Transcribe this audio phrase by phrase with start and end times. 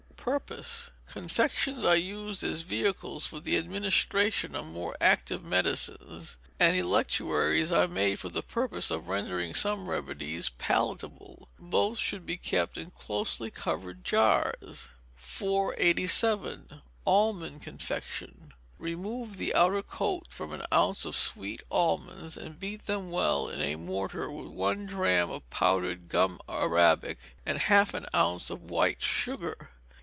[0.21, 0.91] Purpose.
[1.07, 7.87] Confections are used as vehicles for the administration of more active medicines, and Electuaries are
[7.87, 11.49] made for the purpose of rendering some remedies palatable.
[11.57, 14.91] Both should be kept in closely covered jars.
[15.15, 16.81] 487.
[17.07, 18.53] Almond Confection.
[18.77, 23.59] Remove the outer coat from an ounce of sweet almonds, and beat them well in
[23.59, 29.01] a mortar with one drachm of powdered gum arabic, and half an ounce of white
[29.01, 29.69] sugar.